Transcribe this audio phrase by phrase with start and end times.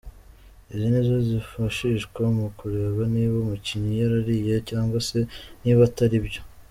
[0.73, 5.17] Izi ni zo zifashishwa mu kureba niba umukinnyi yaraririye cyangwa se
[5.61, 6.41] niba atari byo.